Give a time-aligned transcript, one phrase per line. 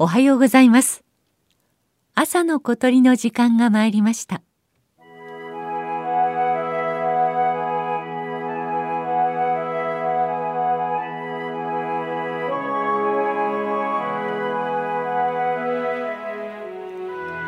[0.00, 1.02] おはようございます。
[2.14, 4.42] 朝の小鳥の時間が参りました。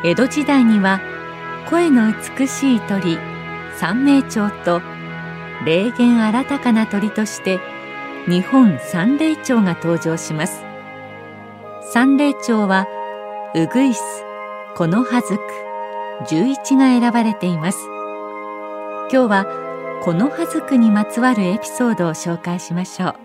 [0.03, 0.99] 江戸時代には
[1.69, 3.17] 声の美しい鳥
[3.77, 4.81] 三名鳥と
[5.65, 7.61] 霊言新たかな鳥として
[8.27, 10.70] 日本三霊鳥が登場します。
[11.83, 12.85] 三霊鳥は
[13.55, 14.01] ウグイス
[14.77, 15.41] コノハズク
[16.29, 17.79] 十一が選ばれています。
[19.11, 23.15] 今日はコノハズクにまつわるエピソードを紹介しましょう。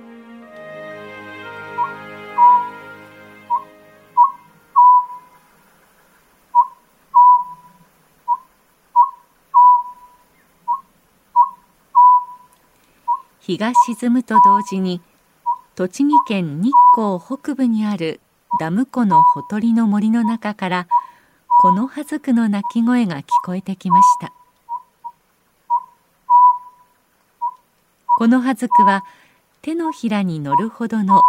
[13.40, 15.02] 日が沈むと同時に
[15.76, 18.20] 栃木県日光北部にある
[18.58, 20.88] ダム湖のほとりの森の中から
[21.60, 24.32] この葉ずくの鳴き声が聞こえてきました。
[28.18, 29.04] この葉ずくは
[29.62, 31.22] 手のひらに乗るほどの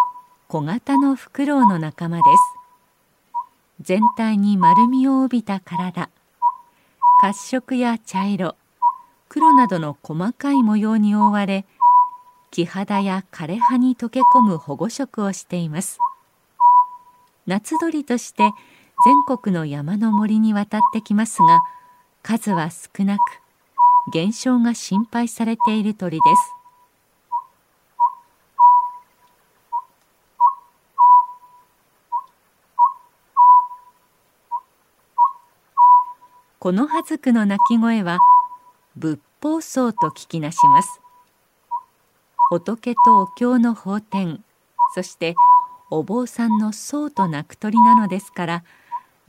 [0.48, 2.58] 小型のフクロウの仲間です。
[3.82, 6.10] 全体に丸みを帯びた体
[7.22, 8.56] 褐色や茶色
[9.30, 11.66] 黒などの細かい模様に覆われ
[12.52, 16.00] 木肌や枯葉に溶け込む保護色をしています。
[17.48, 18.44] 夏鳥として
[19.06, 21.62] 全国の山の森に渡ってきますが
[22.22, 23.22] 数は少なく
[24.12, 26.54] 減少が心配されている鳥です。
[36.60, 38.20] この葉ずくの鳴き声は
[38.98, 41.00] 仏法僧と聞きなします。
[42.50, 44.44] 仏とお経の法典
[44.94, 45.36] そして
[45.90, 48.64] お坊さんの僧と鳴く鳥なのですから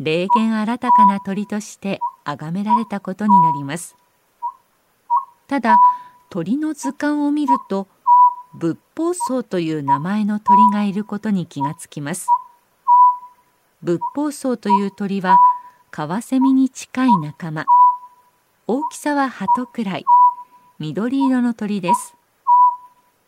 [0.00, 3.96] 霊言新たかな鳥として崇められたことになります。
[5.46, 5.78] ただ
[6.30, 7.88] 鳥の図鑑を見ると
[8.54, 12.28] 仏法僧という名前の鳥がいることに気がつきます。
[13.82, 15.38] 仏法僧という鳥は
[15.91, 17.66] カワセミに近い仲間。
[18.66, 20.04] 大きさは鳩くらい。
[20.78, 22.14] 緑色の鳥です。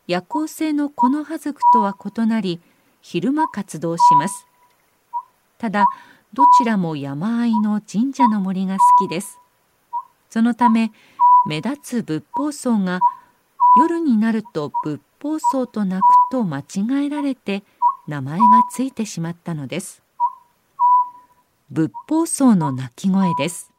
[0.06, 2.60] 夜行性のこの葉族とは異なり
[3.00, 4.46] 昼間活動します。
[5.58, 5.86] ただ
[6.32, 9.38] どちらも山あいの神社の森が好きです。
[10.28, 10.92] そのため
[11.46, 13.00] 目立つ仏法僧が
[13.78, 17.62] 夜になると仏法僧と鳴くと間違えられて
[18.06, 20.02] 名前がついてしまったのです。
[21.70, 23.69] 仏法僧の鳴き声です。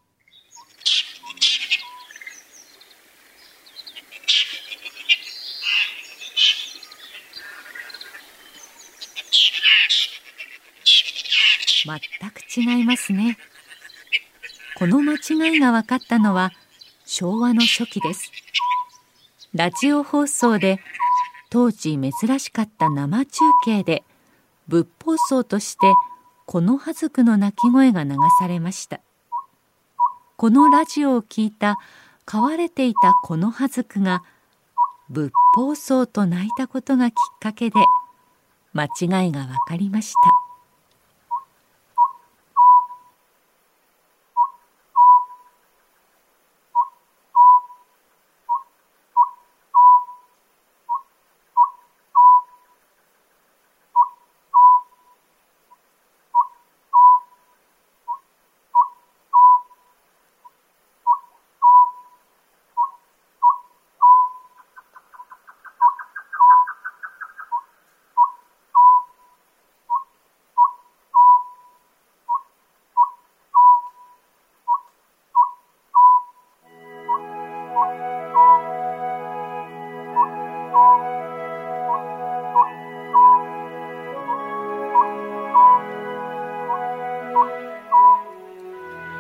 [11.88, 12.00] 全
[12.31, 13.38] く違いますね。
[14.78, 16.52] この間違いが分かったのは
[17.06, 18.31] 昭和の初期です。
[19.53, 20.80] ラジオ放送で
[21.50, 24.03] 当時珍しかった生中継で
[24.68, 25.94] 仏法僧として
[26.46, 29.02] この葉ずくの鳴き声が流されました。
[30.38, 31.78] このラジオを聞いた
[32.25, 34.24] 飼われていたこの葉ずくが
[35.09, 37.75] 仏法僧と鳴いたことがきっかけで
[38.74, 40.50] 間違いが分かりました。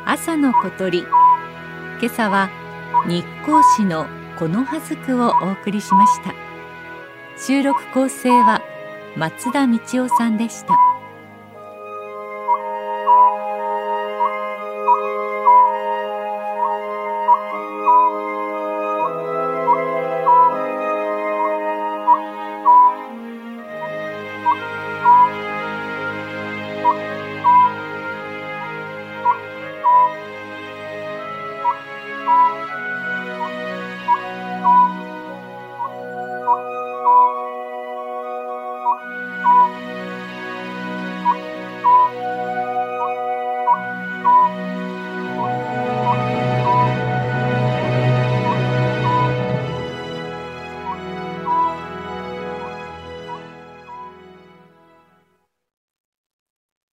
[0.05, 0.99] 朝の小鳥。
[0.99, 1.09] 今
[2.05, 2.49] 朝は
[3.07, 4.05] 日光市の
[4.37, 6.33] この葉ずくをお送りしました。
[7.37, 8.61] 収録構成は
[9.15, 10.90] 松田道夫さんでした。